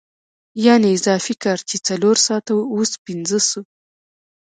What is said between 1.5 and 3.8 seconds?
چې څلور ساعته وو اوس پنځه شو